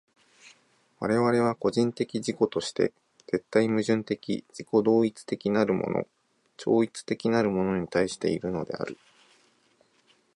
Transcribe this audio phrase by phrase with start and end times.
[0.99, 2.91] 我々は個人的自己として
[3.27, 6.07] 絶対矛盾的自己同一的なるもの
[6.57, 8.97] 超越的なるものに対しているのである。